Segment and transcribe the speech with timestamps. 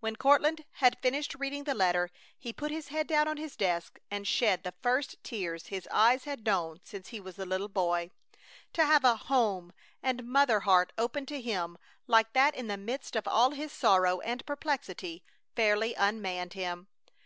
[0.00, 3.98] When Courtland had finished reading the letter he put his head down on his desk
[4.10, 8.10] and shed the first tears his eyes had known since he was a little boy.
[8.74, 9.72] To have a home
[10.02, 14.20] and mother heart open to him like that in the midst of all his sorrow
[14.20, 15.24] and perplexity
[15.54, 16.88] fairly unmanned him.